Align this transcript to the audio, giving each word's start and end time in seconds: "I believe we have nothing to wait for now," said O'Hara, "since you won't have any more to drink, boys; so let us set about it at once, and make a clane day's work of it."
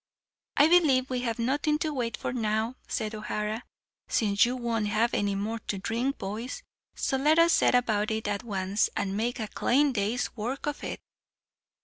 "I 0.57 0.67
believe 0.67 1.11
we 1.11 1.19
have 1.21 1.37
nothing 1.37 1.77
to 1.77 1.93
wait 1.93 2.17
for 2.17 2.33
now," 2.33 2.75
said 2.87 3.13
O'Hara, 3.13 3.63
"since 4.07 4.45
you 4.45 4.55
won't 4.55 4.87
have 4.87 5.13
any 5.13 5.35
more 5.35 5.59
to 5.67 5.77
drink, 5.77 6.17
boys; 6.17 6.63
so 6.95 7.17
let 7.17 7.37
us 7.37 7.53
set 7.53 7.75
about 7.75 8.09
it 8.09 8.27
at 8.27 8.43
once, 8.43 8.89
and 8.97 9.15
make 9.15 9.39
a 9.39 9.47
clane 9.47 9.91
day's 9.91 10.35
work 10.35 10.65
of 10.65 10.83
it." 10.83 10.99